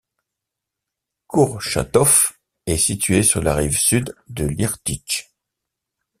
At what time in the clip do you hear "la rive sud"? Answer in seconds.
3.43-4.15